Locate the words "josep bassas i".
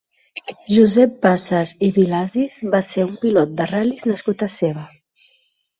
0.75-1.91